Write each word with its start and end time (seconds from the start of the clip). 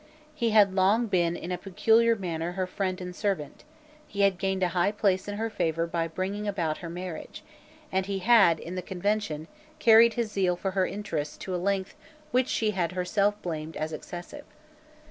He 0.33 0.49
had 0.49 0.73
long 0.73 1.05
been 1.05 1.35
in 1.35 1.51
a 1.51 1.59
peculiar 1.59 2.15
manner 2.15 2.53
her 2.53 2.65
friend 2.65 2.99
and 2.99 3.15
servant: 3.15 3.63
he 4.07 4.21
had 4.21 4.39
gained 4.39 4.63
a 4.63 4.69
high 4.69 4.91
place 4.91 5.27
in 5.27 5.37
her 5.37 5.47
favour 5.51 5.85
by 5.85 6.07
bringing 6.07 6.47
about 6.47 6.79
her 6.79 6.89
marriage; 6.89 7.43
and 7.91 8.07
he 8.07 8.17
had, 8.17 8.59
in 8.59 8.73
the 8.73 8.81
Convention, 8.81 9.47
carried 9.77 10.15
his 10.15 10.31
zeal 10.31 10.55
for 10.55 10.71
her 10.71 10.87
interests 10.87 11.37
to 11.37 11.53
a 11.53 11.61
length 11.61 11.93
which 12.31 12.47
she 12.47 12.71
had 12.71 12.93
herself 12.93 13.39
blamed 13.43 13.77
as 13.77 13.93
excessive. 13.93 14.45